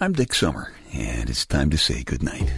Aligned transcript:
I'm 0.00 0.12
Dick 0.12 0.32
Summer, 0.32 0.72
and 0.92 1.28
it's 1.28 1.44
time 1.44 1.70
to 1.70 1.76
say 1.76 2.04
goodnight. 2.04 2.52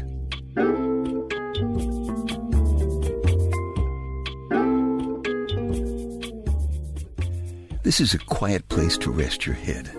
This 7.83 7.99
is 7.99 8.13
a 8.13 8.19
quiet 8.19 8.69
place 8.69 8.99
to 8.99 9.11
rest 9.11 9.47
your 9.47 9.55
head, 9.55 9.91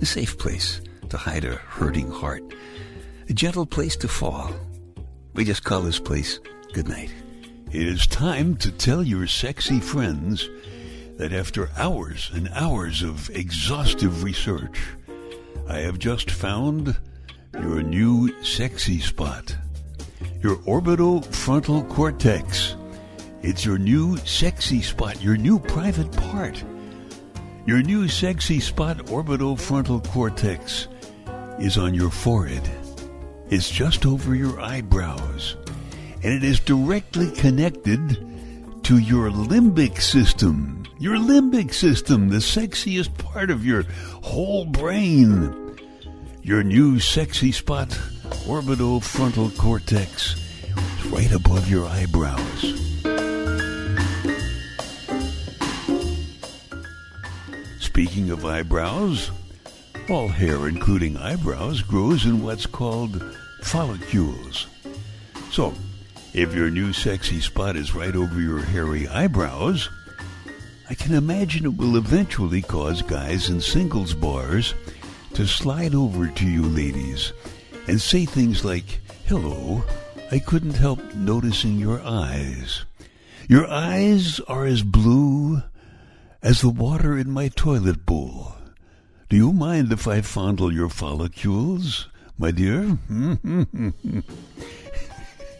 a 0.00 0.06
safe 0.06 0.38
place 0.38 0.80
to 1.08 1.16
hide 1.16 1.44
a 1.44 1.56
hurting 1.56 2.12
heart, 2.12 2.44
a 3.28 3.32
gentle 3.32 3.66
place 3.66 3.96
to 3.96 4.06
fall. 4.06 4.52
We 5.34 5.44
just 5.44 5.64
call 5.64 5.80
this 5.80 5.98
place 5.98 6.38
goodnight. 6.74 7.10
It 7.72 7.88
is 7.88 8.06
time 8.06 8.54
to 8.58 8.70
tell 8.70 9.02
your 9.02 9.26
sexy 9.26 9.80
friends 9.80 10.48
that 11.16 11.32
after 11.32 11.70
hours 11.76 12.30
and 12.32 12.48
hours 12.52 13.02
of 13.02 13.30
exhaustive 13.30 14.22
research, 14.22 14.78
I 15.68 15.80
have 15.80 15.98
just 15.98 16.30
found 16.30 16.96
your 17.52 17.82
new 17.82 18.42
sexy 18.42 19.00
spot. 19.00 19.54
Your 20.42 20.58
orbital 20.64 21.20
frontal 21.20 21.84
cortex. 21.84 22.74
It's 23.42 23.66
your 23.66 23.76
new 23.76 24.16
sexy 24.18 24.80
spot, 24.80 25.20
your 25.22 25.36
new 25.36 25.58
private 25.58 26.10
part. 26.12 26.64
Your 27.66 27.82
new 27.82 28.08
sexy 28.08 28.60
spot 28.60 29.10
orbital 29.10 29.56
frontal 29.56 30.00
cortex 30.00 30.88
is 31.60 31.76
on 31.76 31.92
your 31.92 32.10
forehead. 32.10 32.66
It's 33.50 33.68
just 33.68 34.06
over 34.06 34.34
your 34.34 34.58
eyebrows. 34.60 35.56
And 36.22 36.32
it 36.32 36.44
is 36.44 36.60
directly 36.60 37.30
connected 37.32 38.26
to 38.88 38.96
your 38.96 39.28
limbic 39.28 40.00
system. 40.00 40.82
Your 40.98 41.18
limbic 41.18 41.74
system, 41.74 42.30
the 42.30 42.38
sexiest 42.38 43.18
part 43.18 43.50
of 43.50 43.62
your 43.62 43.82
whole 44.22 44.64
brain. 44.64 45.76
Your 46.40 46.62
new 46.62 46.98
sexy 46.98 47.52
spot, 47.52 47.90
orbitofrontal 48.48 49.58
cortex, 49.58 50.40
right 51.10 51.30
above 51.30 51.68
your 51.68 51.84
eyebrows. 51.84 52.60
Speaking 57.80 58.30
of 58.30 58.46
eyebrows, 58.46 59.30
all 60.08 60.28
hair, 60.28 60.66
including 60.66 61.18
eyebrows, 61.18 61.82
grows 61.82 62.24
in 62.24 62.42
what's 62.42 62.64
called 62.64 63.22
follicles. 63.60 64.66
So, 65.50 65.74
if 66.34 66.54
your 66.54 66.70
new 66.70 66.92
sexy 66.92 67.40
spot 67.40 67.76
is 67.76 67.94
right 67.94 68.14
over 68.14 68.40
your 68.40 68.60
hairy 68.60 69.08
eyebrows, 69.08 69.88
I 70.90 70.94
can 70.94 71.14
imagine 71.14 71.64
it 71.64 71.76
will 71.76 71.96
eventually 71.96 72.62
cause 72.62 73.02
guys 73.02 73.48
in 73.48 73.60
singles 73.60 74.14
bars 74.14 74.74
to 75.34 75.46
slide 75.46 75.94
over 75.94 76.28
to 76.28 76.46
you 76.46 76.62
ladies 76.62 77.32
and 77.86 78.00
say 78.00 78.24
things 78.24 78.64
like, 78.64 79.00
Hello, 79.26 79.84
I 80.30 80.38
couldn't 80.38 80.76
help 80.76 81.14
noticing 81.14 81.78
your 81.78 82.00
eyes. 82.02 82.84
Your 83.48 83.66
eyes 83.66 84.40
are 84.40 84.66
as 84.66 84.82
blue 84.82 85.62
as 86.42 86.60
the 86.60 86.68
water 86.68 87.16
in 87.18 87.30
my 87.30 87.48
toilet 87.48 88.04
bowl. 88.06 88.52
Do 89.28 89.36
you 89.36 89.52
mind 89.52 89.92
if 89.92 90.06
I 90.06 90.20
fondle 90.22 90.72
your 90.72 90.88
follicles, 90.88 92.08
my 92.38 92.50
dear? 92.50 92.98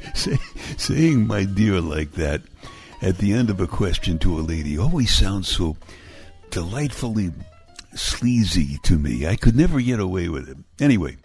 Say, 0.15 0.39
saying 0.77 1.27
my 1.27 1.45
dear 1.45 1.81
like 1.81 2.13
that 2.13 2.43
at 3.01 3.19
the 3.19 3.33
end 3.33 3.51
of 3.51 3.61
a 3.61 3.67
question 3.67 4.19
to 4.19 4.39
a 4.39 4.41
lady 4.41 4.79
always 4.79 5.17
sounds 5.17 5.49
so 5.49 5.77
delightfully 6.51 7.33
sleazy 7.95 8.79
to 8.85 8.99
me. 8.99 9.27
I 9.27 9.37
could 9.37 9.57
never 9.57 9.81
get 9.81 10.01
away 10.01 10.29
with 10.29 10.49
it. 10.49 10.57
Anyway, 10.81 11.17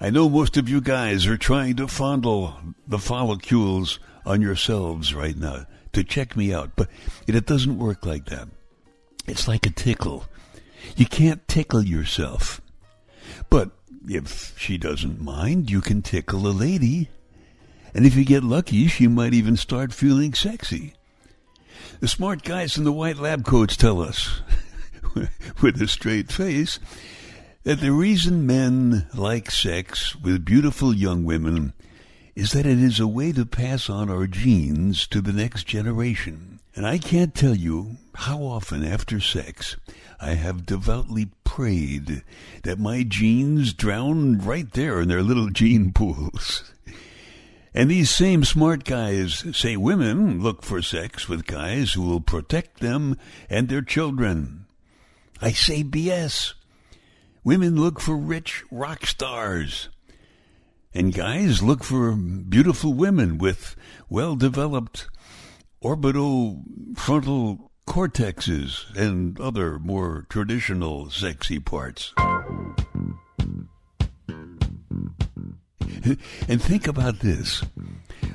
I 0.00 0.10
know 0.10 0.28
most 0.28 0.56
of 0.56 0.68
you 0.68 0.80
guys 0.80 1.26
are 1.26 1.36
trying 1.36 1.76
to 1.76 1.88
fondle 1.88 2.54
the 2.86 2.98
follicles 2.98 3.98
on 4.24 4.40
yourselves 4.40 5.14
right 5.14 5.36
now 5.36 5.66
to 5.92 6.04
check 6.04 6.36
me 6.36 6.52
out, 6.52 6.70
but 6.76 6.88
it 7.26 7.46
doesn't 7.46 7.78
work 7.78 8.06
like 8.06 8.26
that. 8.26 8.48
It's 9.26 9.48
like 9.48 9.66
a 9.66 9.70
tickle. 9.70 10.24
You 10.96 11.06
can't 11.06 11.46
tickle 11.48 11.84
yourself. 11.84 12.60
But 13.48 13.70
if 14.08 14.58
she 14.58 14.78
doesn't 14.78 15.20
mind, 15.20 15.70
you 15.70 15.80
can 15.80 16.02
tickle 16.02 16.46
a 16.46 16.48
lady. 16.52 17.10
And 17.94 18.06
if 18.06 18.14
you 18.14 18.24
get 18.24 18.44
lucky, 18.44 18.86
she 18.86 19.06
might 19.06 19.34
even 19.34 19.56
start 19.56 19.92
feeling 19.92 20.34
sexy. 20.34 20.94
The 22.00 22.08
smart 22.08 22.42
guys 22.42 22.78
in 22.78 22.84
the 22.84 22.92
white 22.92 23.18
lab 23.18 23.44
coats 23.44 23.76
tell 23.76 24.00
us, 24.00 24.40
with 25.62 25.80
a 25.82 25.88
straight 25.88 26.30
face, 26.32 26.78
that 27.64 27.80
the 27.80 27.92
reason 27.92 28.46
men 28.46 29.06
like 29.14 29.50
sex 29.50 30.16
with 30.16 30.44
beautiful 30.44 30.94
young 30.94 31.24
women 31.24 31.74
is 32.34 32.52
that 32.52 32.64
it 32.64 32.78
is 32.78 33.00
a 33.00 33.06
way 33.06 33.32
to 33.32 33.44
pass 33.44 33.90
on 33.90 34.08
our 34.08 34.26
genes 34.26 35.06
to 35.08 35.20
the 35.20 35.32
next 35.32 35.64
generation. 35.64 36.60
And 36.74 36.86
I 36.86 36.96
can't 36.98 37.34
tell 37.34 37.54
you 37.54 37.96
how 38.14 38.38
often 38.38 38.84
after 38.84 39.20
sex 39.20 39.76
I 40.20 40.34
have 40.34 40.64
devoutly 40.64 41.28
prayed 41.44 42.22
that 42.62 42.78
my 42.78 43.02
genes 43.02 43.74
drown 43.74 44.38
right 44.38 44.70
there 44.72 45.00
in 45.00 45.08
their 45.08 45.22
little 45.22 45.50
gene 45.50 45.92
pools. 45.92 46.72
And 47.72 47.90
these 47.90 48.10
same 48.10 48.44
smart 48.44 48.84
guys 48.84 49.44
say 49.52 49.76
women 49.76 50.42
look 50.42 50.62
for 50.62 50.82
sex 50.82 51.28
with 51.28 51.46
guys 51.46 51.92
who 51.92 52.02
will 52.02 52.20
protect 52.20 52.80
them 52.80 53.16
and 53.48 53.68
their 53.68 53.82
children. 53.82 54.66
I 55.40 55.52
say 55.52 55.84
BS. 55.84 56.54
Women 57.44 57.80
look 57.80 58.00
for 58.00 58.16
rich 58.16 58.64
rock 58.70 59.06
stars. 59.06 59.88
And 60.92 61.14
guys 61.14 61.62
look 61.62 61.84
for 61.84 62.12
beautiful 62.12 62.92
women 62.92 63.38
with 63.38 63.76
well 64.08 64.34
developed 64.34 65.08
orbitofrontal 65.82 67.70
cortexes 67.86 68.94
and 68.96 69.40
other 69.40 69.78
more 69.78 70.26
traditional 70.28 71.08
sexy 71.10 71.60
parts. 71.60 72.12
and 76.48 76.62
think 76.62 76.86
about 76.86 77.20
this. 77.20 77.62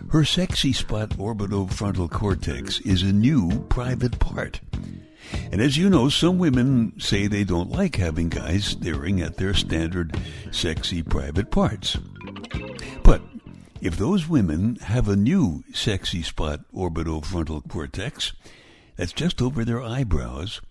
Her 0.09 0.23
sexy 0.23 0.73
spot 0.73 1.09
orbitofrontal 1.11 2.09
cortex 2.09 2.79
is 2.81 3.03
a 3.03 3.13
new 3.13 3.65
private 3.69 4.19
part. 4.19 4.61
And 5.51 5.61
as 5.61 5.77
you 5.77 5.89
know, 5.89 6.09
some 6.09 6.37
women 6.37 6.93
say 6.99 7.27
they 7.27 7.43
don't 7.43 7.71
like 7.71 7.95
having 7.95 8.29
guys 8.29 8.65
staring 8.65 9.21
at 9.21 9.37
their 9.37 9.53
standard 9.53 10.15
sexy 10.51 11.01
private 11.01 11.51
parts. 11.51 11.97
But 13.03 13.21
if 13.81 13.97
those 13.97 14.27
women 14.27 14.75
have 14.77 15.07
a 15.07 15.15
new 15.15 15.63
sexy 15.73 16.21
spot 16.21 16.61
orbitofrontal 16.73 17.67
cortex 17.67 18.33
that's 18.95 19.13
just 19.13 19.41
over 19.41 19.65
their 19.65 19.81
eyebrows, 19.81 20.61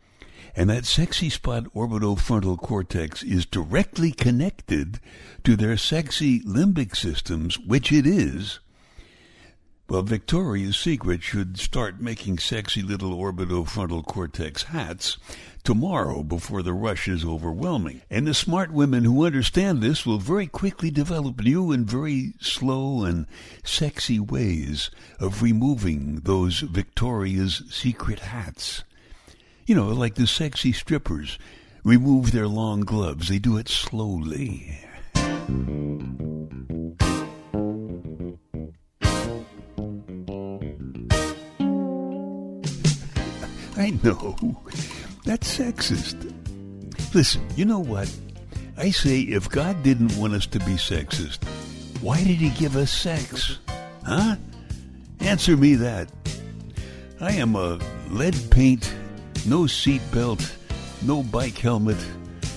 and 0.56 0.70
that 0.70 0.86
sexy 0.86 1.28
spot 1.30 1.64
orbitofrontal 1.74 2.58
cortex 2.58 3.22
is 3.22 3.46
directly 3.46 4.12
connected 4.12 5.00
to 5.42 5.56
their 5.56 5.76
sexy 5.76 6.40
limbic 6.40 6.96
systems, 6.96 7.58
which 7.58 7.90
it 7.92 8.06
is, 8.06 8.60
well, 9.86 10.00
Victoria's 10.00 10.78
Secret 10.78 11.22
should 11.22 11.58
start 11.58 12.00
making 12.00 12.38
sexy 12.38 12.80
little 12.80 13.18
orbitofrontal 13.18 14.06
cortex 14.06 14.62
hats 14.62 15.18
tomorrow 15.62 16.22
before 16.22 16.62
the 16.62 16.72
rush 16.72 17.06
is 17.06 17.22
overwhelming. 17.22 18.00
And 18.08 18.26
the 18.26 18.32
smart 18.32 18.72
women 18.72 19.04
who 19.04 19.26
understand 19.26 19.82
this 19.82 20.06
will 20.06 20.18
very 20.18 20.46
quickly 20.46 20.90
develop 20.90 21.42
new 21.42 21.70
and 21.70 21.86
very 21.86 22.32
slow 22.40 23.04
and 23.04 23.26
sexy 23.62 24.18
ways 24.18 24.90
of 25.20 25.42
removing 25.42 26.20
those 26.20 26.60
Victoria's 26.60 27.62
Secret 27.70 28.20
hats. 28.20 28.84
You 29.66 29.74
know, 29.74 29.88
like 29.88 30.14
the 30.16 30.26
sexy 30.26 30.72
strippers 30.72 31.38
remove 31.84 32.32
their 32.32 32.46
long 32.46 32.80
gloves. 32.80 33.28
They 33.28 33.38
do 33.38 33.56
it 33.56 33.68
slowly. 33.68 34.78
I 43.76 43.90
know. 44.02 44.36
That's 45.24 45.58
sexist. 45.58 46.32
Listen, 47.14 47.46
you 47.56 47.64
know 47.64 47.80
what? 47.80 48.14
I 48.76 48.90
say 48.90 49.20
if 49.20 49.48
God 49.48 49.82
didn't 49.82 50.16
want 50.16 50.34
us 50.34 50.46
to 50.48 50.58
be 50.60 50.74
sexist, 50.74 51.42
why 52.02 52.18
did 52.18 52.36
he 52.36 52.50
give 52.50 52.76
us 52.76 52.92
sex? 52.92 53.58
Huh? 54.04 54.36
Answer 55.20 55.56
me 55.56 55.74
that. 55.76 56.10
I 57.20 57.32
am 57.32 57.56
a 57.56 57.78
lead 58.10 58.36
paint, 58.50 58.92
no 59.46 59.62
seatbelt, 59.62 60.56
no 61.02 61.22
bike 61.22 61.58
helmet, 61.58 61.98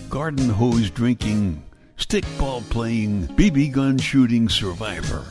garden 0.10 0.50
hose 0.50 0.90
drinking, 0.90 1.62
stickball 1.98 2.68
playing, 2.70 3.28
BB 3.30 3.74
gun 3.74 3.98
shooting 3.98 4.48
survivor. 4.48 5.26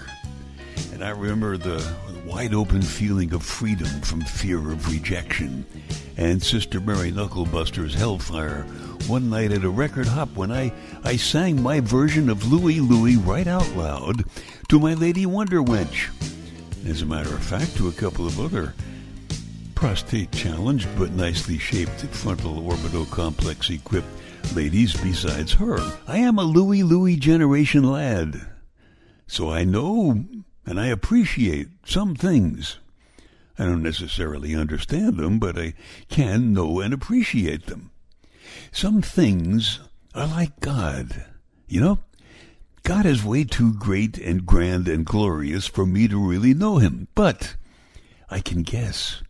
And 0.92 1.02
I 1.02 1.10
remember 1.10 1.56
the 1.56 1.86
wide 2.26 2.52
open 2.52 2.82
feeling 2.82 3.32
of 3.32 3.42
freedom 3.42 3.88
from 4.02 4.20
fear 4.22 4.58
of 4.58 4.90
rejection. 4.90 5.64
And 6.16 6.42
Sister 6.42 6.80
Mary 6.80 7.12
Knucklebuster's 7.12 7.94
Hellfire, 7.94 8.62
one 9.06 9.30
night 9.30 9.52
at 9.52 9.64
a 9.64 9.70
record 9.70 10.06
hop 10.06 10.34
when 10.36 10.50
I, 10.50 10.72
I 11.04 11.16
sang 11.16 11.62
my 11.62 11.80
version 11.80 12.28
of 12.28 12.50
Louie 12.50 12.80
Louie 12.80 13.16
right 13.16 13.46
out 13.46 13.68
loud 13.76 14.24
to 14.68 14.80
my 14.80 14.94
Lady 14.94 15.24
Wonder 15.26 15.62
Wench. 15.62 16.10
As 16.86 17.02
a 17.02 17.06
matter 17.06 17.34
of 17.34 17.42
fact, 17.42 17.76
to 17.76 17.88
a 17.88 17.92
couple 17.92 18.26
of 18.26 18.40
other 18.40 18.74
prostate 19.76 20.32
challenged 20.32 20.88
but 20.98 21.12
nicely 21.12 21.58
shaped 21.58 22.00
frontal 22.06 22.66
orbital 22.66 23.04
complex 23.04 23.68
equipped 23.68 24.08
ladies 24.54 24.96
besides 25.02 25.52
her. 25.52 25.78
I 26.08 26.16
am 26.16 26.38
a 26.38 26.44
Louie 26.44 26.82
Louie 26.82 27.16
generation 27.16 27.84
lad. 27.84 28.40
So 29.26 29.50
I 29.50 29.64
know 29.64 30.24
and 30.64 30.80
I 30.80 30.86
appreciate 30.86 31.68
some 31.84 32.16
things. 32.16 32.78
I 33.58 33.66
don't 33.66 33.82
necessarily 33.82 34.54
understand 34.54 35.18
them, 35.18 35.38
but 35.38 35.58
I 35.58 35.74
can 36.08 36.54
know 36.54 36.80
and 36.80 36.94
appreciate 36.94 37.66
them. 37.66 37.90
Some 38.72 39.02
things 39.02 39.80
are 40.14 40.26
like 40.26 40.58
God. 40.60 41.26
You 41.68 41.80
know, 41.80 41.98
God 42.82 43.04
is 43.04 43.22
way 43.22 43.44
too 43.44 43.74
great 43.74 44.16
and 44.16 44.46
grand 44.46 44.88
and 44.88 45.04
glorious 45.04 45.66
for 45.66 45.84
me 45.84 46.08
to 46.08 46.18
really 46.18 46.54
know 46.54 46.78
him, 46.78 47.08
but 47.14 47.56
I 48.30 48.40
can 48.40 48.62
guess. 48.62 49.22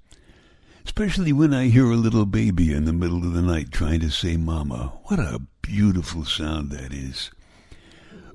Especially 0.87 1.33
when 1.33 1.53
I 1.53 1.67
hear 1.67 1.91
a 1.91 1.97
little 1.97 2.25
baby 2.25 2.73
in 2.73 2.87
the 2.87 2.93
middle 2.93 3.19
of 3.19 3.35
the 3.35 3.43
night 3.43 3.71
trying 3.71 4.00
to 4.00 4.09
say 4.09 4.38
mama. 4.38 4.93
What 5.05 5.19
a 5.19 5.43
beautiful 5.61 6.25
sound 6.25 6.71
that 6.71 6.94
is 6.94 7.31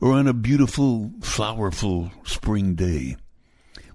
or 0.01 0.13
on 0.13 0.27
a 0.27 0.33
beautiful, 0.33 1.11
flowerful 1.21 2.11
spring 2.23 2.73
day, 2.73 3.15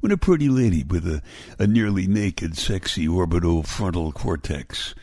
when 0.01 0.13
a 0.13 0.17
pretty 0.17 0.49
lady 0.49 0.85
with 0.85 1.05
a, 1.07 1.21
a 1.59 1.67
nearly 1.67 2.07
naked, 2.07 2.57
sexy 2.57 3.09
orbitofrontal 3.09 4.15
cortex 4.15 4.95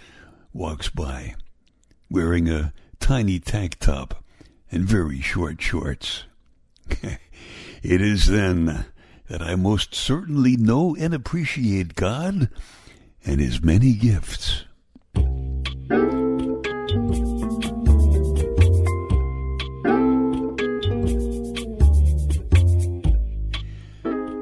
walks 0.53 0.89
by, 0.89 1.35
wearing 2.09 2.49
a 2.49 2.73
tiny 3.01 3.37
tank 3.37 3.77
top 3.79 4.23
and 4.71 4.85
very 4.85 5.19
short 5.19 5.61
shorts. 5.61 6.23
it 6.89 8.01
is 8.01 8.27
then 8.27 8.85
that 9.27 9.41
I 9.41 9.55
most 9.55 9.93
certainly 9.93 10.55
know 10.55 10.95
and 10.95 11.13
appreciate 11.13 11.95
God 11.95 12.49
and 13.25 13.39
His 13.39 13.63
many 13.63 13.93
gifts. 13.93 14.65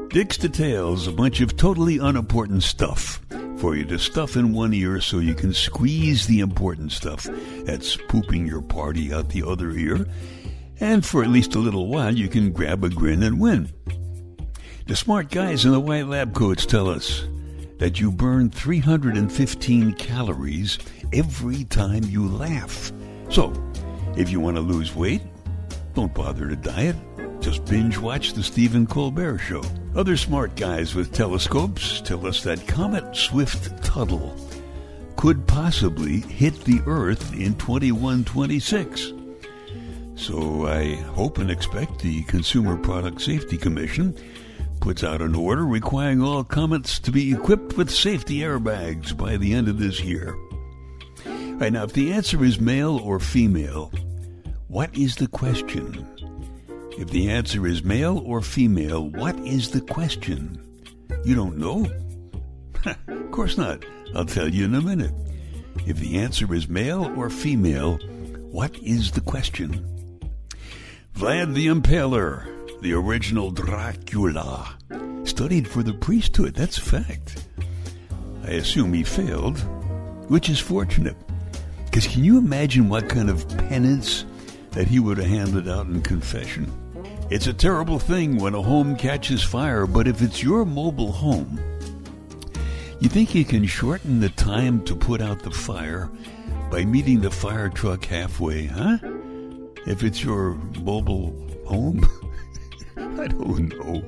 Dick's 0.09 0.37
Details, 0.37 1.07
a 1.07 1.11
bunch 1.13 1.39
of 1.39 1.55
totally 1.55 1.97
unimportant 1.97 2.63
stuff 2.63 3.21
for 3.55 3.77
you 3.77 3.85
to 3.85 3.97
stuff 3.97 4.35
in 4.35 4.51
one 4.51 4.73
ear 4.73 4.99
so 4.99 5.19
you 5.19 5.33
can 5.33 5.53
squeeze 5.53 6.27
the 6.27 6.41
important 6.41 6.91
stuff 6.91 7.29
that's 7.63 7.95
pooping 7.95 8.45
your 8.45 8.61
party 8.61 9.13
out 9.13 9.29
the 9.29 9.41
other 9.41 9.71
ear. 9.71 10.05
And 10.81 11.05
for 11.05 11.23
at 11.23 11.29
least 11.29 11.55
a 11.55 11.59
little 11.59 11.87
while, 11.87 12.13
you 12.13 12.27
can 12.27 12.51
grab 12.51 12.83
a 12.83 12.89
grin 12.89 13.23
and 13.23 13.39
win. 13.39 13.71
The 14.87 14.97
smart 14.97 15.29
guys 15.29 15.63
in 15.63 15.71
the 15.71 15.79
white 15.79 16.07
lab 16.07 16.33
coats 16.33 16.65
tell 16.65 16.89
us 16.89 17.23
that 17.81 17.99
you 17.99 18.11
burn 18.11 18.47
315 18.47 19.93
calories 19.93 20.77
every 21.13 21.63
time 21.63 22.03
you 22.03 22.27
laugh. 22.27 22.91
So, 23.31 23.51
if 24.15 24.29
you 24.29 24.39
want 24.39 24.57
to 24.57 24.61
lose 24.61 24.95
weight, 24.95 25.23
don't 25.95 26.13
bother 26.13 26.47
to 26.47 26.55
diet. 26.55 26.95
Just 27.39 27.65
binge 27.65 27.97
watch 27.97 28.33
the 28.33 28.43
Stephen 28.43 28.85
Colbert 28.85 29.39
Show. 29.39 29.63
Other 29.95 30.15
smart 30.15 30.55
guys 30.55 30.93
with 30.93 31.11
telescopes 31.11 32.01
tell 32.01 32.27
us 32.27 32.43
that 32.43 32.67
Comet 32.67 33.15
Swift 33.15 33.83
Tuttle 33.83 34.37
could 35.15 35.47
possibly 35.47 36.19
hit 36.19 36.63
the 36.65 36.81
Earth 36.85 37.33
in 37.33 37.55
2126. 37.55 39.13
So 40.13 40.67
I 40.67 40.93
hope 41.15 41.39
and 41.39 41.49
expect 41.49 41.97
the 41.97 42.21
Consumer 42.25 42.77
Product 42.77 43.19
Safety 43.19 43.57
Commission 43.57 44.15
puts 44.81 45.03
out 45.03 45.21
an 45.21 45.35
order 45.35 45.63
requiring 45.65 46.21
all 46.21 46.43
comets 46.43 46.99
to 46.99 47.11
be 47.11 47.31
equipped 47.31 47.77
with 47.77 47.89
safety 47.89 48.39
airbags 48.39 49.15
by 49.15 49.37
the 49.37 49.53
end 49.53 49.67
of 49.67 49.77
this 49.77 50.01
year. 50.01 50.35
Right 51.25 51.71
now, 51.71 51.83
if 51.83 51.93
the 51.93 52.11
answer 52.11 52.43
is 52.43 52.59
male 52.59 52.97
or 52.97 53.19
female, 53.19 53.91
what 54.67 54.97
is 54.97 55.15
the 55.15 55.27
question? 55.27 56.07
If 56.97 57.09
the 57.11 57.29
answer 57.29 57.67
is 57.67 57.83
male 57.83 58.17
or 58.25 58.41
female, 58.41 59.09
what 59.11 59.37
is 59.39 59.69
the 59.69 59.81
question? 59.81 60.59
You 61.23 61.35
don't 61.35 61.57
know? 61.57 61.87
of 63.07 63.31
course 63.31 63.57
not. 63.57 63.85
I'll 64.15 64.25
tell 64.25 64.49
you 64.49 64.65
in 64.65 64.75
a 64.75 64.81
minute. 64.81 65.13
If 65.85 65.97
the 65.97 66.17
answer 66.17 66.51
is 66.53 66.67
male 66.67 67.13
or 67.15 67.29
female, 67.29 67.97
what 68.51 68.75
is 68.79 69.11
the 69.11 69.21
question? 69.21 69.85
Vlad 71.15 71.53
the 71.53 71.67
Impaler, 71.67 72.60
the 72.81 72.93
original 72.93 73.51
Dracula, 73.51 74.75
studied 75.23 75.67
for 75.67 75.83
the 75.83 75.93
priesthood. 75.93 76.55
That's 76.55 76.79
a 76.79 76.81
fact. 76.81 77.45
I 78.43 78.53
assume 78.53 78.91
he 78.93 79.03
failed, 79.03 79.59
which 80.29 80.49
is 80.49 80.59
fortunate. 80.59 81.15
Because 81.85 82.07
can 82.07 82.23
you 82.23 82.39
imagine 82.39 82.89
what 82.89 83.07
kind 83.07 83.29
of 83.29 83.47
penance 83.69 84.25
that 84.71 84.87
he 84.87 84.99
would 84.99 85.19
have 85.19 85.27
handed 85.27 85.69
out 85.69 85.85
in 85.85 86.01
confession? 86.01 86.71
It's 87.29 87.47
a 87.47 87.53
terrible 87.53 87.99
thing 87.99 88.37
when 88.37 88.55
a 88.55 88.61
home 88.61 88.95
catches 88.95 89.43
fire, 89.43 89.85
but 89.85 90.07
if 90.07 90.23
it's 90.23 90.41
your 90.41 90.65
mobile 90.65 91.11
home, 91.11 91.59
you 92.99 93.09
think 93.09 93.35
you 93.35 93.45
can 93.45 93.65
shorten 93.67 94.19
the 94.19 94.29
time 94.29 94.83
to 94.85 94.95
put 94.95 95.21
out 95.21 95.43
the 95.43 95.51
fire 95.51 96.09
by 96.71 96.83
meeting 96.83 97.21
the 97.21 97.31
fire 97.31 97.69
truck 97.69 98.05
halfway, 98.05 98.65
huh? 98.65 98.97
If 99.85 100.03
it's 100.03 100.23
your 100.23 100.55
mobile 100.79 101.35
home? 101.67 102.09
I 103.21 103.27
don't 103.27 103.77
know. 103.77 104.03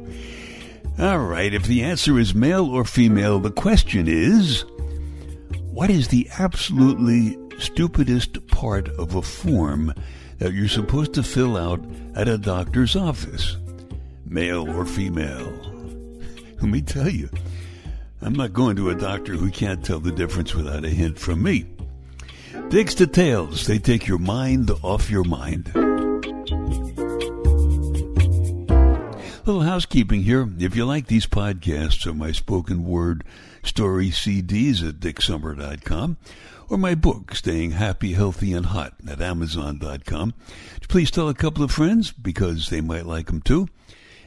All 0.98 1.20
right, 1.20 1.54
if 1.54 1.68
the 1.68 1.84
answer 1.84 2.18
is 2.18 2.34
male 2.34 2.66
or 2.66 2.84
female, 2.84 3.38
the 3.38 3.52
question 3.52 4.08
is 4.08 4.66
what 5.72 5.92
is 5.92 6.08
the 6.08 6.28
absolutely 6.40 7.38
stupidest 7.60 8.48
part 8.48 8.90
of 8.90 9.14
a 9.14 9.22
form 9.22 9.94
that 10.40 10.54
you're 10.54 10.68
supposed 10.68 11.14
to 11.14 11.22
fill 11.22 11.58
out 11.58 11.80
at 12.16 12.28
a 12.28 12.40
doctor's 12.40 12.96
office, 12.96 13.58
male 14.26 14.68
or 14.76 14.84
female. 14.84 15.52
Let 16.62 16.72
me 16.72 16.82
tell 16.82 17.10
you, 17.10 17.30
I'm 18.20 18.34
not 18.34 18.54
going 18.54 18.76
to 18.78 18.90
a 18.90 18.96
doctor 18.96 19.34
who 19.34 19.52
can't 19.52 19.86
tell 19.86 20.00
the 20.00 20.12
difference 20.12 20.56
without 20.56 20.86
a 20.86 20.90
hint 20.90 21.20
from 21.20 21.44
me. 21.44 21.68
Dick's 22.70 22.96
Details, 22.96 23.68
they 23.68 23.78
take 23.78 24.08
your 24.08 24.18
mind 24.18 24.72
off 24.82 25.12
your 25.12 25.24
mind. 25.24 25.72
Little 29.46 29.64
housekeeping 29.64 30.24
here. 30.24 30.48
If 30.58 30.74
you 30.74 30.86
like 30.86 31.08
these 31.08 31.28
podcasts 31.28 32.08
or 32.08 32.14
my 32.14 32.32
spoken 32.32 32.86
word 32.86 33.26
story 33.62 34.08
CDs 34.08 34.88
at 34.88 35.02
dicksummer.com, 35.02 36.16
or 36.70 36.78
my 36.78 36.96
book, 36.96 37.36
Staying 37.36 37.72
Happy, 37.72 38.14
Healthy, 38.14 38.54
and 38.54 38.68
Hot 38.68 38.94
at 39.06 39.20
Amazon.com. 39.20 40.34
Please 40.88 41.12
tell 41.12 41.28
a 41.28 41.34
couple 41.34 41.62
of 41.62 41.72
friends 41.72 42.14
because 42.14 42.70
they 42.70 42.80
might 42.80 43.06
like 43.06 43.26
them 43.28 43.42
too, 43.42 43.68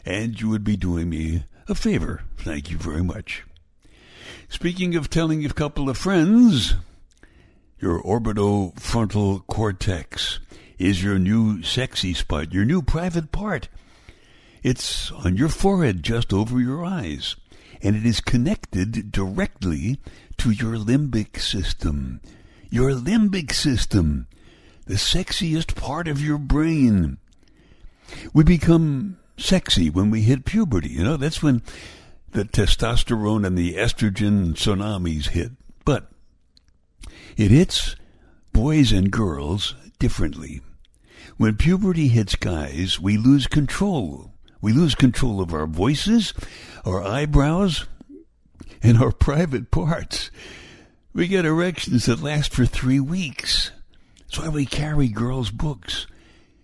and 0.04 0.38
you 0.38 0.50
would 0.50 0.64
be 0.64 0.76
doing 0.76 1.08
me 1.08 1.44
a 1.66 1.74
favor. 1.74 2.22
Thank 2.36 2.70
you 2.70 2.76
very 2.76 3.02
much. 3.02 3.42
Speaking 4.50 4.96
of 4.96 5.08
telling 5.08 5.46
a 5.46 5.48
couple 5.48 5.88
of 5.88 5.96
friends, 5.96 6.74
your 7.80 8.02
orbitofrontal 8.02 9.46
cortex 9.46 10.40
is 10.78 11.02
your 11.02 11.18
new 11.18 11.62
sexy 11.62 12.12
spot, 12.12 12.52
your 12.52 12.66
new 12.66 12.82
private 12.82 13.32
part. 13.32 13.70
It's 14.62 15.12
on 15.12 15.36
your 15.36 15.48
forehead, 15.48 16.02
just 16.02 16.32
over 16.32 16.60
your 16.60 16.84
eyes, 16.84 17.36
and 17.82 17.94
it 17.94 18.04
is 18.04 18.20
connected 18.20 19.12
directly 19.12 20.00
to 20.38 20.50
your 20.50 20.76
limbic 20.76 21.38
system. 21.38 22.20
Your 22.70 22.92
limbic 22.92 23.52
system, 23.52 24.26
the 24.86 24.94
sexiest 24.94 25.76
part 25.76 26.08
of 26.08 26.20
your 26.20 26.38
brain. 26.38 27.18
We 28.32 28.44
become 28.44 29.18
sexy 29.36 29.90
when 29.90 30.10
we 30.10 30.22
hit 30.22 30.44
puberty. 30.44 30.90
You 30.90 31.04
know, 31.04 31.16
that's 31.16 31.42
when 31.42 31.62
the 32.32 32.44
testosterone 32.44 33.46
and 33.46 33.56
the 33.56 33.74
estrogen 33.74 34.54
tsunamis 34.54 35.28
hit. 35.28 35.52
But 35.84 36.08
it 37.36 37.50
hits 37.50 37.96
boys 38.52 38.92
and 38.92 39.10
girls 39.10 39.74
differently. 39.98 40.60
When 41.36 41.56
puberty 41.56 42.08
hits 42.08 42.34
guys, 42.34 42.98
we 42.98 43.16
lose 43.16 43.46
control. 43.46 44.32
We 44.66 44.72
lose 44.72 44.96
control 44.96 45.40
of 45.40 45.54
our 45.54 45.68
voices, 45.68 46.34
our 46.84 47.00
eyebrows, 47.00 47.86
and 48.82 48.98
our 48.98 49.12
private 49.12 49.70
parts. 49.70 50.32
We 51.14 51.28
get 51.28 51.44
erections 51.44 52.06
that 52.06 52.20
last 52.20 52.52
for 52.52 52.66
three 52.66 52.98
weeks. 52.98 53.70
That's 54.18 54.40
why 54.40 54.48
we 54.48 54.66
carry 54.66 55.06
girls' 55.06 55.52
books, 55.52 56.08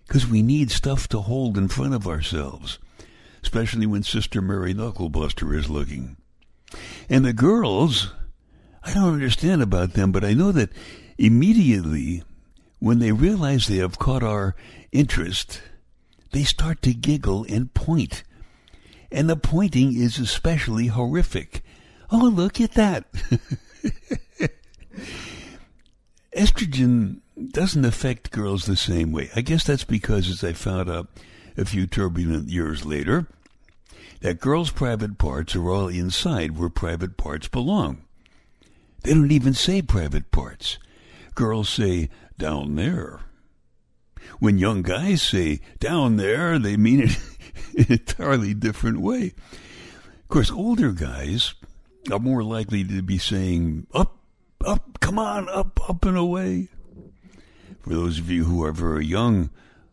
because 0.05 0.27
we 0.27 0.41
need 0.41 0.69
stuff 0.69 1.07
to 1.07 1.21
hold 1.21 1.57
in 1.57 1.69
front 1.69 1.93
of 1.93 2.05
ourselves. 2.05 2.77
especially 3.43 3.85
when 3.85 4.01
Sister 4.01 4.41
Mary 4.41 4.73
Knucklebuster 4.73 5.55
is 5.55 5.69
looking. 5.69 6.17
And 7.09 7.23
the 7.23 7.33
girls, 7.33 8.11
I 8.83 8.93
don't 8.93 9.13
understand 9.13 9.61
about 9.61 9.93
them, 9.93 10.11
but 10.11 10.25
I 10.25 10.33
know 10.33 10.51
that 10.53 10.71
immediately 11.17 12.23
when 12.79 12.99
they 12.99 13.11
realize 13.11 13.67
they 13.67 13.77
have 13.77 13.99
caught 13.99 14.23
our 14.23 14.55
interest, 14.91 15.61
they 16.33 16.43
start 16.43 16.81
to 16.81 16.93
giggle 16.93 17.45
and 17.47 17.73
point. 17.73 18.23
And 19.11 19.29
the 19.29 19.37
pointing 19.37 19.95
is 19.95 20.19
especially 20.19 20.87
horrific. 20.87 21.61
Oh, 22.11 22.25
look 22.25 22.59
at 22.59 22.73
that. 22.73 23.05
Estrogen 26.35 27.19
doesn't 27.51 27.85
affect 27.85 28.31
girls 28.31 28.65
the 28.65 28.75
same 28.75 29.11
way. 29.11 29.29
I 29.35 29.41
guess 29.41 29.63
that's 29.63 29.83
because, 29.83 30.27
as 30.29 30.43
I 30.43 30.53
found 30.53 30.89
out 30.89 31.07
a 31.55 31.65
few 31.65 31.85
turbulent 31.85 32.49
years 32.49 32.83
later, 32.83 33.27
that 34.21 34.39
girls' 34.39 34.71
private 34.71 35.19
parts 35.19 35.55
are 35.55 35.69
all 35.69 35.87
inside 35.87 36.57
where 36.57 36.69
private 36.69 37.15
parts 37.15 37.47
belong. 37.47 38.01
They 39.03 39.13
don't 39.13 39.31
even 39.31 39.53
say 39.53 39.83
private 39.83 40.31
parts. 40.31 40.79
Girls 41.35 41.69
say 41.69 42.09
down 42.39 42.75
there. 42.75 43.19
When 44.39 44.57
young 44.57 44.81
guys 44.81 45.21
say 45.21 45.59
down 45.79 46.17
there, 46.17 46.59
they 46.59 46.77
mean 46.77 47.01
it 47.01 47.17
in 47.75 47.85
an 47.85 47.91
entirely 47.93 48.53
different 48.53 49.01
way. 49.01 49.33
Of 50.21 50.27
course, 50.29 50.51
older 50.51 50.91
guys 50.91 51.53
are 52.11 52.19
more 52.19 52.43
likely 52.43 52.83
to 52.83 53.01
be 53.01 53.17
saying 53.17 53.87
up, 53.93 54.17
up, 54.65 54.99
come 54.99 55.19
on, 55.19 55.47
up, 55.49 55.89
up 55.89 56.05
and 56.05 56.17
away. 56.17 56.69
For 57.81 57.89
those 57.89 58.19
of 58.19 58.29
you 58.29 58.45
who 58.45 58.63
are 58.63 58.71
very 58.71 59.05
young, 59.05 59.49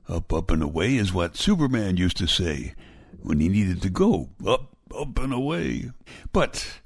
up, 0.08 0.32
up 0.32 0.50
and 0.50 0.62
away 0.62 0.96
is 0.96 1.12
what 1.12 1.36
Superman 1.36 1.96
used 1.96 2.16
to 2.18 2.26
say 2.26 2.74
when 3.22 3.40
he 3.40 3.48
needed 3.48 3.82
to 3.82 3.90
go 3.90 4.30
up, 4.46 4.76
up 4.96 5.18
and 5.18 5.32
away. 5.32 5.90
But 6.32 6.79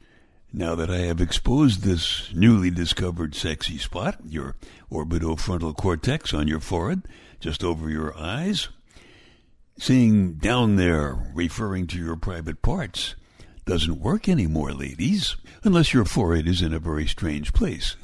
now 0.56 0.76
that 0.76 0.88
I 0.88 0.98
have 0.98 1.20
exposed 1.20 1.82
this 1.82 2.32
newly 2.32 2.70
discovered 2.70 3.34
sexy 3.34 3.76
spot, 3.76 4.18
your 4.24 4.54
orbitofrontal 4.90 5.76
cortex 5.76 6.32
on 6.32 6.46
your 6.46 6.60
forehead, 6.60 7.02
just 7.40 7.64
over 7.64 7.90
your 7.90 8.16
eyes, 8.16 8.68
saying 9.78 10.34
down 10.34 10.76
there, 10.76 11.32
referring 11.34 11.88
to 11.88 11.98
your 11.98 12.14
private 12.14 12.62
parts, 12.62 13.16
doesn't 13.66 14.00
work 14.00 14.28
anymore, 14.28 14.72
ladies, 14.72 15.36
unless 15.64 15.92
your 15.92 16.04
forehead 16.04 16.46
is 16.46 16.62
in 16.62 16.72
a 16.72 16.78
very 16.78 17.08
strange 17.08 17.52
place. 17.52 17.96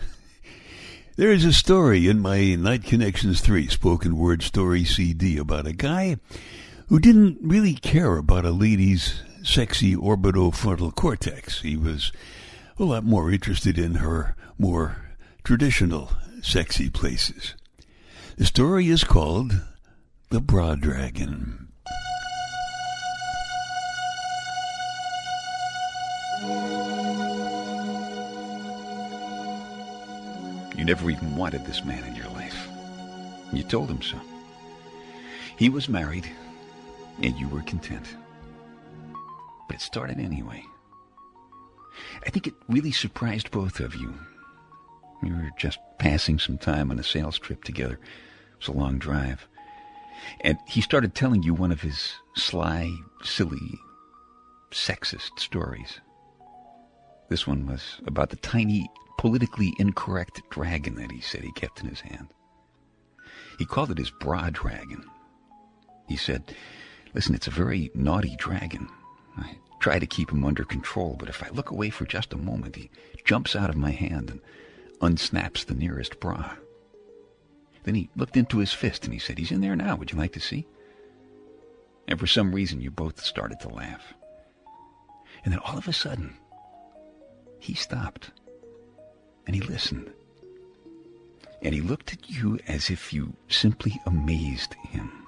There 1.17 1.31
is 1.31 1.45
a 1.45 1.53
story 1.53 2.09
in 2.09 2.19
my 2.19 2.57
Night 2.57 2.83
Connections 2.83 3.41
3 3.41 3.69
spoken 3.69 4.17
word 4.17 4.43
story 4.43 4.85
CD 4.85 5.39
about 5.39 5.69
a 5.69 5.73
guy 5.73 6.17
who 6.89 6.99
didn't 6.99 7.39
really 7.43 7.75
care 7.75 8.17
about 8.17 8.45
a 8.45 8.51
lady's 8.51 9.23
sexy 9.43 9.95
orbitofrontal 9.95 10.95
cortex. 10.95 11.63
He 11.63 11.77
was 11.77 12.13
a 12.79 12.85
lot 12.85 13.05
more 13.05 13.31
interested 13.31 13.79
in 13.79 13.97
her 13.97 14.37
more 14.59 14.97
traditional 15.45 16.11
sexy 16.43 16.91
places. 16.91 17.55
The 18.37 18.47
story 18.47 18.89
is 18.89 19.05
called 19.05 19.53
The 20.31 20.41
Bra 20.41 20.75
Dragon. 20.75 21.69
You 30.77 30.87
never 30.87 31.11
even 31.11 31.37
wanted 31.37 31.67
this 31.67 31.85
man 31.85 32.05
in 32.05 32.15
your 32.15 32.29
life. 32.29 32.69
You 33.53 33.63
told 33.63 33.91
him 33.91 34.01
so. 34.01 34.19
He 35.59 35.69
was 35.69 35.91
married, 35.91 36.31
and 37.23 37.37
you 37.37 37.49
were 37.49 37.61
content. 37.63 38.07
But 39.71 39.77
it 39.77 39.83
started 39.83 40.19
anyway. 40.19 40.65
I 42.27 42.31
think 42.31 42.49
it 42.49 42.55
really 42.69 42.91
surprised 42.91 43.53
both 43.53 43.79
of 43.79 43.95
you. 43.95 44.13
You 45.23 45.33
were 45.33 45.51
just 45.57 45.79
passing 45.97 46.41
some 46.41 46.59
time 46.59 46.91
on 46.91 46.99
a 46.99 47.05
sales 47.05 47.39
trip 47.39 47.63
together. 47.63 47.95
It 47.95 48.59
was 48.59 48.67
a 48.67 48.73
long 48.73 48.99
drive. 48.99 49.47
And 50.41 50.59
he 50.67 50.81
started 50.81 51.15
telling 51.15 51.45
you 51.45 51.55
one 51.55 51.71
of 51.71 51.83
his 51.83 52.15
sly, 52.35 52.93
silly, 53.23 53.79
sexist 54.73 55.39
stories. 55.39 56.01
This 57.29 57.47
one 57.47 57.65
was 57.65 58.01
about 58.09 58.31
the 58.31 58.37
tiny 58.39 58.91
politically 59.19 59.73
incorrect 59.79 60.43
dragon 60.51 60.97
that 60.97 61.13
he 61.13 61.21
said 61.21 61.45
he 61.45 61.53
kept 61.53 61.81
in 61.81 61.89
his 61.89 62.01
hand. 62.01 62.35
He 63.57 63.67
called 63.67 63.93
it 63.93 63.99
his 63.99 64.11
bra 64.11 64.51
dragon. 64.51 65.05
He 66.09 66.17
said, 66.17 66.57
Listen, 67.15 67.37
it's 67.37 67.47
a 67.47 67.53
very 67.53 67.93
naughty 67.95 68.35
dragon. 68.35 68.89
I 69.39 69.57
try 69.81 69.99
to 69.99 70.07
keep 70.07 70.31
him 70.31 70.45
under 70.45 70.65
control, 70.65 71.17
but 71.19 71.29
if 71.29 71.43
I 71.43 71.49
look 71.51 71.71
away 71.71 71.91
for 71.91 72.05
just 72.05 72.33
a 72.33 72.39
moment, 72.39 72.77
he 72.77 72.91
jumps 73.25 73.57
out 73.57 73.71
of 73.71 73.77
my 73.77 73.91
hand 73.91 74.31
and 74.31 74.41
unsnaps 75.01 75.65
the 75.65 75.75
nearest 75.75 76.21
bra. 76.21 76.57
Then 77.85 77.95
he 77.95 78.11
looked 78.15 78.37
into 78.37 78.59
his 78.59 78.73
fist 78.73 79.05
and 79.05 79.13
he 79.13 79.19
said, 79.19 79.39
He's 79.39 79.51
in 79.51 79.61
there 79.61 79.77
now. 79.77 79.97
Would 79.97 80.13
you 80.13 80.19
like 80.19 80.33
to 80.33 80.41
see? 80.41 80.67
And 82.07 82.19
for 82.19 82.27
some 82.27 82.55
reason, 82.55 82.81
you 82.81 82.91
both 82.91 83.25
started 83.25 83.61
to 83.61 83.69
laugh. 83.69 84.15
And 85.45 85.53
then 85.53 85.61
all 85.61 85.79
of 85.79 85.89
a 85.89 85.93
sudden, 85.93 86.35
he 87.59 87.75
stopped 87.75 88.31
and 89.47 89.55
he 89.55 89.63
listened. 89.63 90.13
And 91.63 91.75
he 91.75 91.81
looked 91.81 92.13
at 92.13 92.29
you 92.29 92.59
as 92.67 92.91
if 92.91 93.13
you 93.13 93.35
simply 93.49 94.01
amazed 94.07 94.75
him. 94.89 95.27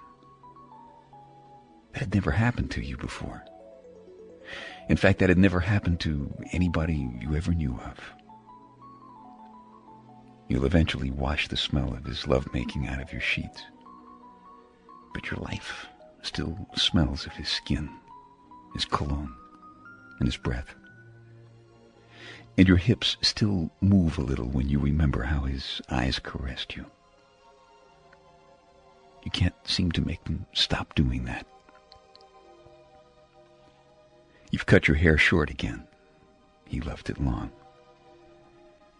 That 1.92 2.00
had 2.00 2.14
never 2.14 2.30
happened 2.30 2.70
to 2.72 2.84
you 2.84 2.96
before. 2.96 3.44
In 4.92 4.98
fact, 4.98 5.20
that 5.20 5.30
had 5.30 5.38
never 5.38 5.60
happened 5.60 6.00
to 6.00 6.30
anybody 6.52 7.08
you 7.18 7.34
ever 7.34 7.54
knew 7.54 7.80
of. 7.86 7.98
You'll 10.48 10.66
eventually 10.66 11.10
wash 11.10 11.48
the 11.48 11.56
smell 11.56 11.94
of 11.94 12.04
his 12.04 12.26
lovemaking 12.26 12.86
out 12.86 13.00
of 13.00 13.10
your 13.10 13.22
sheets. 13.22 13.62
But 15.14 15.30
your 15.30 15.40
life 15.40 15.86
still 16.20 16.68
smells 16.76 17.24
of 17.24 17.32
his 17.32 17.48
skin, 17.48 17.88
his 18.74 18.84
cologne, 18.84 19.34
and 20.18 20.28
his 20.28 20.36
breath 20.36 20.74
and 22.58 22.68
your 22.68 22.76
hips 22.76 23.16
still 23.22 23.70
move 23.80 24.18
a 24.18 24.22
little 24.22 24.48
when 24.48 24.68
you 24.68 24.78
remember 24.78 25.22
how 25.22 25.40
his 25.44 25.80
eyes 25.90 26.18
caressed 26.18 26.76
you. 26.76 26.84
You 29.24 29.30
can't 29.30 29.54
seem 29.64 29.90
to 29.92 30.06
make 30.06 30.22
them 30.24 30.44
stop 30.52 30.94
doing 30.94 31.24
that. 31.24 31.46
You've 34.52 34.66
cut 34.66 34.86
your 34.86 34.98
hair 34.98 35.16
short 35.16 35.48
again. 35.48 35.82
He 36.66 36.80
left 36.82 37.08
it 37.08 37.18
long. 37.18 37.50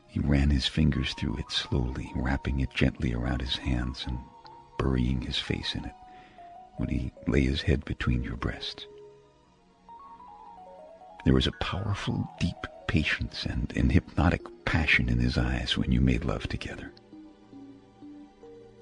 He 0.08 0.18
ran 0.18 0.48
his 0.48 0.66
fingers 0.66 1.12
through 1.12 1.36
it 1.36 1.50
slowly, 1.50 2.10
wrapping 2.16 2.60
it 2.60 2.70
gently 2.74 3.12
around 3.12 3.42
his 3.42 3.56
hands 3.56 4.04
and 4.08 4.18
burying 4.78 5.20
his 5.20 5.38
face 5.38 5.74
in 5.74 5.84
it 5.84 5.94
when 6.78 6.88
he 6.88 7.12
lay 7.26 7.42
his 7.42 7.60
head 7.60 7.84
between 7.84 8.24
your 8.24 8.36
breasts. 8.36 8.86
There 11.26 11.34
was 11.34 11.46
a 11.46 11.52
powerful, 11.60 12.28
deep 12.40 12.66
patience 12.88 13.44
and 13.44 13.72
an 13.76 13.90
hypnotic 13.90 14.42
passion 14.64 15.08
in 15.10 15.18
his 15.18 15.36
eyes 15.36 15.76
when 15.76 15.92
you 15.92 16.00
made 16.00 16.24
love 16.24 16.48
together. 16.48 16.92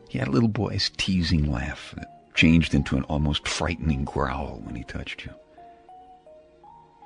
He 0.09 0.19
had 0.19 0.29
a 0.29 0.33
little 0.33 0.49
boy's 0.49 0.91
teasing 0.97 1.51
laugh 1.51 1.95
that 1.97 2.35
changed 2.35 2.75
into 2.75 2.97
an 2.97 3.03
almost 3.05 3.47
frightening 3.49 4.05
growl 4.05 4.61
when 4.65 4.77
he 4.77 4.85
touched 4.85 5.25
you. 5.25 5.33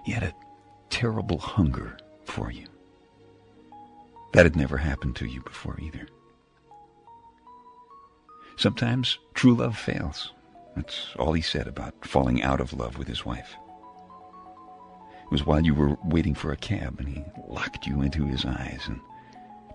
He 0.04 0.12
had 0.12 0.22
a 0.22 0.34
terrible 0.90 1.38
hunger 1.38 1.96
for 2.24 2.50
you. 2.50 2.66
That 4.32 4.46
had 4.46 4.56
never 4.56 4.76
happened 4.76 5.16
to 5.16 5.26
you 5.26 5.40
before 5.42 5.78
either. 5.80 6.08
Sometimes 8.56 9.18
true 9.34 9.54
love 9.54 9.76
fails. 9.76 10.32
That's 10.76 11.14
all 11.18 11.32
he 11.32 11.42
said 11.42 11.66
about 11.66 12.04
falling 12.04 12.42
out 12.42 12.60
of 12.60 12.72
love 12.72 12.98
with 12.98 13.08
his 13.08 13.24
wife. 13.24 13.56
It 15.24 15.30
was 15.30 15.46
while 15.46 15.64
you 15.64 15.74
were 15.74 15.96
waiting 16.04 16.34
for 16.34 16.52
a 16.52 16.56
cab, 16.56 17.00
and 17.00 17.08
he 17.08 17.24
locked 17.48 17.86
you 17.86 18.02
into 18.02 18.26
his 18.26 18.44
eyes 18.44 18.82
and 18.86 19.00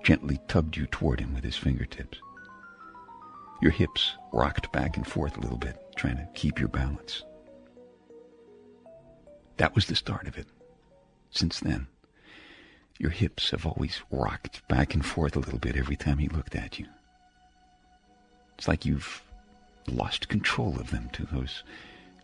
gently 0.03 0.39
tugged 0.47 0.77
you 0.77 0.85
toward 0.87 1.19
him 1.19 1.33
with 1.33 1.43
his 1.43 1.57
fingertips. 1.57 2.19
Your 3.61 3.71
hips 3.71 4.15
rocked 4.31 4.71
back 4.71 4.95
and 4.95 5.05
forth 5.05 5.37
a 5.37 5.41
little 5.41 5.57
bit, 5.57 5.77
trying 5.95 6.17
to 6.17 6.27
keep 6.33 6.59
your 6.59 6.69
balance. 6.69 7.23
That 9.59 9.75
was 9.75 9.87
the 9.87 9.95
start 9.95 10.25
of 10.27 10.37
it. 10.37 10.47
Since 11.31 11.59
then, 11.59 11.87
your 12.97 13.11
hips 13.11 13.51
have 13.51 13.65
always 13.65 14.01
rocked 14.09 14.65
back 14.69 14.93
and 14.93 15.05
forth 15.05 15.35
a 15.35 15.39
little 15.39 15.59
bit 15.59 15.75
every 15.75 15.97
time 15.97 16.17
he 16.17 16.29
looked 16.29 16.55
at 16.55 16.79
you. 16.79 16.85
It's 18.57 18.69
like 18.69 18.85
you've 18.85 19.21
lost 19.85 20.29
control 20.29 20.79
of 20.79 20.91
them 20.91 21.09
to 21.11 21.25
those 21.25 21.63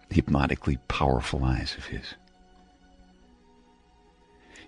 hypnotically 0.09 0.77
powerful 0.87 1.43
eyes 1.43 1.75
of 1.77 1.85
his. 1.85 2.13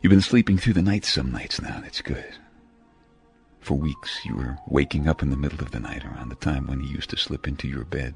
You've 0.02 0.12
been 0.12 0.20
sleeping 0.20 0.58
through 0.58 0.74
the 0.74 0.82
night 0.82 1.06
some 1.06 1.32
nights 1.32 1.62
now. 1.62 1.80
That's 1.82 2.02
good. 2.02 2.36
For 3.62 3.76
weeks, 3.76 4.26
you 4.26 4.36
were 4.36 4.58
waking 4.68 5.08
up 5.08 5.24
in 5.24 5.30
the 5.30 5.38
middle 5.38 5.62
of 5.62 5.72
the 5.72 5.80
night 5.80 6.04
around 6.06 6.30
the 6.30 6.36
time 6.36 6.68
when 6.68 6.82
he 6.82 6.92
used 6.94 7.10
to 7.12 7.18
slip 7.18 7.48
into 7.48 7.68
your 7.68 7.86
bed 7.86 8.16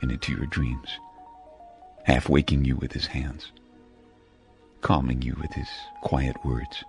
and 0.00 0.10
into 0.10 0.32
your 0.32 0.46
dreams. 0.46 0.88
half 2.04 2.28
waking 2.28 2.64
you 2.64 2.76
with 2.76 2.92
his 2.92 3.06
hands, 3.06 3.52
calming 4.84 5.22
you 5.22 5.34
with 5.40 5.50
his 5.54 5.68
quiet 6.02 6.36
words, 6.44 6.84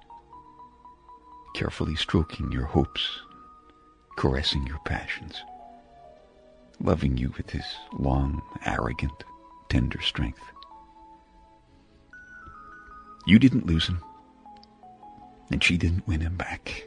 carefully 1.55 1.95
stroking 1.95 2.51
your 2.51 2.65
hopes, 2.65 3.21
caressing 4.17 4.67
your 4.67 4.79
passions, 4.79 5.41
loving 6.81 7.15
you 7.17 7.33
with 7.37 7.49
his 7.49 7.63
long, 7.93 8.41
arrogant, 8.65 9.23
tender 9.69 10.01
strength. 10.01 10.41
You 13.25 13.39
didn't 13.39 13.65
lose 13.65 13.87
him, 13.87 14.03
and 15.49 15.63
she 15.63 15.77
didn't 15.77 16.05
win 16.05 16.19
him 16.19 16.35
back. 16.35 16.85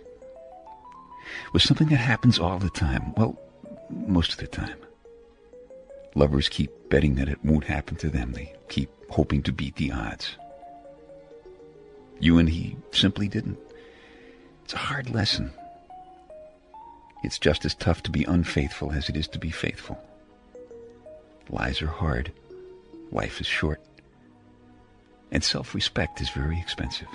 It 1.47 1.55
was 1.55 1.65
something 1.65 1.89
that 1.89 1.97
happens 1.97 2.39
all 2.39 2.59
the 2.59 2.69
time. 2.69 3.15
Well, 3.17 3.41
most 3.89 4.33
of 4.33 4.39
the 4.41 4.47
time. 4.47 4.77
Lovers 6.15 6.51
keep 6.51 6.71
betting 6.91 7.15
that 7.15 7.31
it 7.31 7.43
won't 7.43 7.65
happen 7.65 7.97
to 7.97 8.11
them. 8.11 8.33
They 8.33 8.53
keep 8.69 8.91
hoping 9.09 9.43
to 9.45 9.53
beat 9.53 9.77
the 9.77 9.91
odds. 9.91 10.37
You 12.21 12.39
and 12.39 12.49
he 12.49 12.77
simply 12.93 13.29
didn't. 13.29 13.59
It's 14.65 14.75
a 14.75 14.79
hard 14.79 15.11
lesson. 15.11 15.53
It's 17.23 17.39
just 17.39 17.65
as 17.65 17.75
tough 17.75 18.03
to 18.05 18.11
be 18.11 18.25
unfaithful 18.25 18.93
as 18.93 19.09
it 19.09 19.17
is 19.17 19.29
to 19.29 19.39
be 19.39 19.51
faithful. 19.51 19.99
Lies 21.51 21.81
are 21.83 21.87
hard. 21.87 22.33
Life 23.11 23.41
is 23.41 23.47
short. 23.47 23.81
And 25.31 25.43
self-respect 25.43 26.21
is 26.21 26.31
very 26.31 26.59
expensive. 26.59 27.09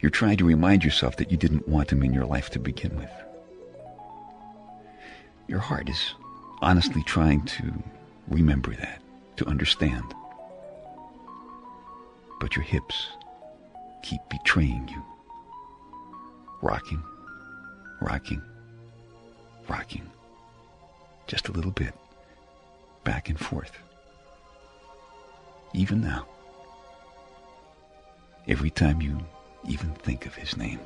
You're 0.00 0.10
trying 0.10 0.36
to 0.38 0.44
remind 0.44 0.84
yourself 0.84 1.16
that 1.16 1.30
you 1.30 1.36
didn't 1.36 1.68
want 1.68 1.92
him 1.92 2.02
in 2.02 2.12
your 2.12 2.26
life 2.26 2.50
to 2.50 2.58
begin 2.58 2.96
with. 2.96 3.10
Your 5.48 5.60
heart 5.60 5.88
is 5.88 6.14
honestly 6.60 7.02
trying 7.04 7.44
to 7.46 7.72
remember 8.28 8.74
that, 8.74 9.00
to 9.36 9.46
understand. 9.46 10.14
But 12.44 12.56
your 12.56 12.64
hips 12.66 13.06
keep 14.02 14.20
betraying 14.28 14.86
you. 14.88 15.02
Rocking, 16.60 17.02
rocking, 18.02 18.42
rocking. 19.66 20.10
Just 21.26 21.48
a 21.48 21.52
little 21.52 21.70
bit, 21.70 21.94
back 23.02 23.30
and 23.30 23.40
forth. 23.40 23.72
Even 25.72 26.02
now. 26.02 26.26
Every 28.46 28.68
time 28.68 29.00
you 29.00 29.24
even 29.66 29.94
think 29.94 30.26
of 30.26 30.34
his 30.34 30.54
name. 30.54 30.80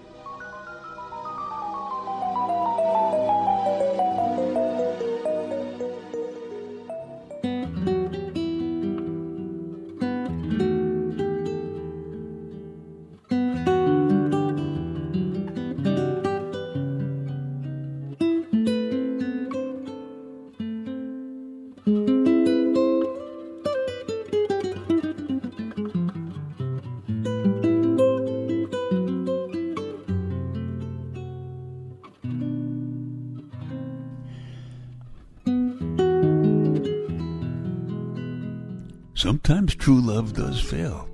Sometimes 39.19 39.75
true 39.75 40.01
love 40.01 40.35
does 40.35 40.61
fail. 40.61 41.09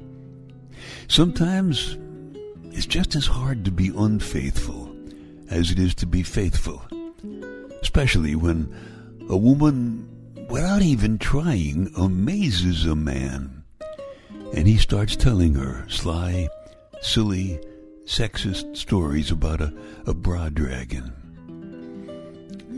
Sometimes 1.08 1.96
it's 2.64 2.84
just 2.84 3.14
as 3.14 3.24
hard 3.26 3.64
to 3.64 3.70
be 3.70 3.92
unfaithful 3.96 4.94
as 5.50 5.70
it 5.70 5.78
is 5.78 5.94
to 5.94 6.06
be 6.06 6.22
faithful. 6.22 6.82
Especially 7.80 8.34
when 8.34 8.70
a 9.30 9.36
woman, 9.38 10.06
without 10.50 10.82
even 10.82 11.16
trying, 11.16 11.90
amazes 11.96 12.84
a 12.84 12.94
man. 12.94 13.64
And 14.54 14.68
he 14.68 14.76
starts 14.76 15.16
telling 15.16 15.54
her 15.54 15.88
sly, 15.88 16.50
silly, 17.00 17.58
sexist 18.04 18.76
stories 18.76 19.30
about 19.30 19.62
a, 19.62 19.72
a 20.04 20.12
bra 20.12 20.50
dragon. 20.50 21.10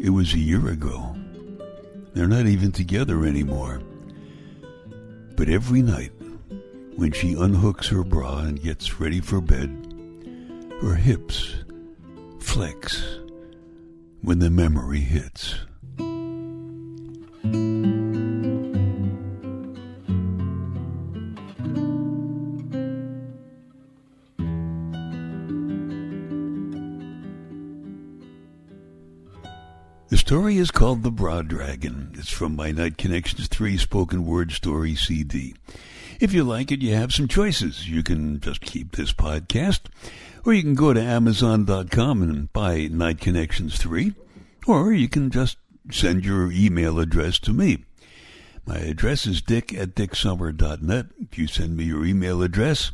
It 0.01 0.11
was 0.11 0.35
a 0.35 0.39
year 0.39 0.69
ago. 0.69 1.17
They're 2.15 2.29
not 2.29 2.47
even 2.47 2.71
together 2.71 3.25
anymore. 3.25 3.83
But 5.37 5.51
every 5.51 5.83
night, 5.83 6.13
when 6.97 7.13
she 7.13 7.35
unhooks 7.35 7.89
her 7.89 8.03
bra 8.03 8.39
and 8.39 8.61
gets 8.61 8.99
ready 8.99 9.21
for 9.21 9.43
bed, 9.43 9.71
her 10.81 10.95
hips 10.95 11.57
flex 12.41 13.19
when 14.23 14.39
the 14.39 14.49
memory 14.49 15.01
hits. 15.01 15.57
Is 30.57 30.71
called 30.71 31.03
The 31.03 31.11
Bra 31.11 31.43
Dragon. 31.43 32.13
It's 32.15 32.33
from 32.33 32.57
my 32.57 32.71
Night 32.71 32.97
Connections 32.97 33.47
3 33.47 33.77
spoken 33.77 34.25
word 34.25 34.53
story 34.53 34.95
CD. 34.95 35.55
If 36.19 36.33
you 36.33 36.45
like 36.45 36.73
it, 36.73 36.81
you 36.81 36.95
have 36.95 37.13
some 37.13 37.29
choices. 37.29 37.87
You 37.87 38.03
can 38.03 38.41
just 38.41 38.63
keep 38.63 38.93
this 38.93 39.13
podcast, 39.13 39.81
or 40.47 40.55
you 40.55 40.63
can 40.63 40.75
go 40.75 40.95
to 40.95 41.01
Amazon.com 41.01 42.23
and 42.23 42.51
buy 42.55 42.87
Night 42.87 43.21
Connections 43.21 43.77
3, 43.77 44.15
or 44.67 44.95
you 44.95 45.11
can 45.11 45.31
just 45.31 45.59
send 45.91 46.25
your 46.25 46.51
email 46.51 46.99
address 46.99 47.39
to 47.41 47.53
me. 47.53 47.85
My 48.65 48.79
address 48.79 49.27
is 49.27 49.43
dick 49.43 49.75
at 49.75 49.95
dicksummer.net. 49.95 51.07
If 51.21 51.37
you 51.39 51.49
send 51.49 51.77
me 51.77 51.85
your 51.85 52.07
email 52.07 52.43
address, 52.43 52.93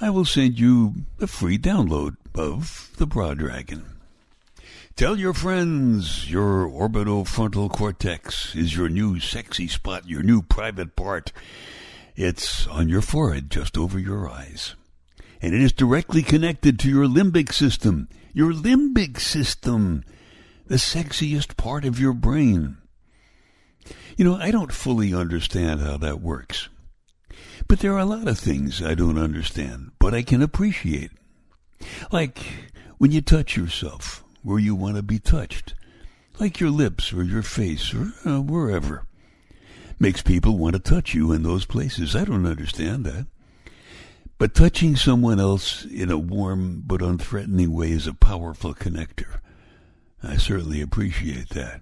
I 0.00 0.10
will 0.10 0.24
send 0.24 0.60
you 0.60 0.94
a 1.20 1.26
free 1.26 1.58
download 1.58 2.18
of 2.36 2.92
The 2.98 3.06
Bra 3.06 3.34
Dragon. 3.34 3.93
Tell 4.96 5.18
your 5.18 5.34
friends 5.34 6.30
your 6.30 6.68
orbitofrontal 6.68 7.72
cortex 7.72 8.54
is 8.54 8.76
your 8.76 8.88
new 8.88 9.18
sexy 9.18 9.66
spot, 9.66 10.08
your 10.08 10.22
new 10.22 10.40
private 10.40 10.94
part. 10.94 11.32
It's 12.14 12.68
on 12.68 12.88
your 12.88 13.02
forehead, 13.02 13.50
just 13.50 13.76
over 13.76 13.98
your 13.98 14.30
eyes. 14.30 14.76
And 15.42 15.52
it 15.52 15.60
is 15.60 15.72
directly 15.72 16.22
connected 16.22 16.78
to 16.78 16.88
your 16.88 17.06
limbic 17.06 17.52
system. 17.52 18.08
Your 18.32 18.52
limbic 18.52 19.18
system, 19.18 20.04
the 20.68 20.76
sexiest 20.76 21.56
part 21.56 21.84
of 21.84 21.98
your 21.98 22.12
brain. 22.12 22.76
You 24.16 24.24
know, 24.24 24.36
I 24.36 24.52
don't 24.52 24.72
fully 24.72 25.12
understand 25.12 25.80
how 25.80 25.96
that 25.96 26.20
works. 26.20 26.68
But 27.66 27.80
there 27.80 27.94
are 27.94 27.98
a 27.98 28.04
lot 28.04 28.28
of 28.28 28.38
things 28.38 28.80
I 28.80 28.94
don't 28.94 29.18
understand, 29.18 29.90
but 29.98 30.14
I 30.14 30.22
can 30.22 30.40
appreciate. 30.40 31.10
Like 32.12 32.38
when 32.98 33.10
you 33.10 33.20
touch 33.20 33.56
yourself 33.56 34.23
where 34.44 34.60
you 34.60 34.76
want 34.76 34.96
to 34.96 35.02
be 35.02 35.18
touched, 35.18 35.74
like 36.38 36.60
your 36.60 36.70
lips 36.70 37.12
or 37.12 37.24
your 37.24 37.42
face 37.42 37.92
or 37.92 38.12
uh, 38.24 38.40
wherever. 38.40 39.06
Makes 39.98 40.22
people 40.22 40.58
want 40.58 40.74
to 40.74 40.80
touch 40.80 41.14
you 41.14 41.32
in 41.32 41.42
those 41.42 41.64
places. 41.64 42.14
I 42.14 42.24
don't 42.24 42.46
understand 42.46 43.04
that. 43.06 43.26
But 44.36 44.54
touching 44.54 44.96
someone 44.96 45.40
else 45.40 45.84
in 45.84 46.10
a 46.10 46.18
warm 46.18 46.82
but 46.84 47.00
unthreatening 47.00 47.68
way 47.68 47.90
is 47.90 48.06
a 48.06 48.14
powerful 48.14 48.74
connector. 48.74 49.40
I 50.22 50.36
certainly 50.36 50.80
appreciate 50.80 51.50
that. 51.50 51.80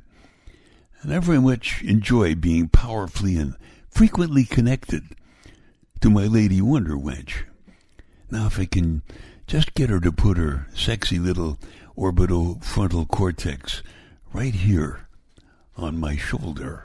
And 1.00 1.12
I 1.12 1.18
very 1.18 1.40
much 1.40 1.82
enjoy 1.82 2.34
being 2.34 2.68
powerfully 2.68 3.36
and 3.36 3.56
frequently 3.90 4.44
connected 4.44 5.02
to 6.00 6.10
my 6.10 6.26
Lady 6.26 6.60
Wonder 6.60 6.94
Wench. 6.94 7.44
Now, 8.30 8.46
if 8.46 8.58
I 8.58 8.66
can 8.66 9.02
just 9.46 9.74
get 9.74 9.90
her 9.90 10.00
to 10.00 10.12
put 10.12 10.36
her 10.36 10.68
sexy 10.74 11.18
little 11.18 11.58
orbitofrontal 11.96 13.08
cortex 13.08 13.82
right 14.32 14.54
here 14.54 15.06
on 15.76 15.98
my 15.98 16.16
shoulder. 16.16 16.84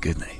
Good 0.00 0.20
night. 0.20 0.37